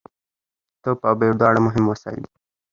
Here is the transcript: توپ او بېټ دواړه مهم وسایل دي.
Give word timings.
توپ 0.81 0.99
او 1.07 1.13
بېټ 1.19 1.33
دواړه 1.39 1.59
مهم 1.67 1.83
وسایل 1.91 2.19
دي. 2.27 2.33